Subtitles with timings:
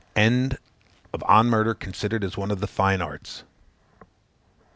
[0.15, 0.57] SECOND
[1.13, 3.43] PAPER ON MURDER, CONSIDERED AS ONE OF THE FINE ARTS.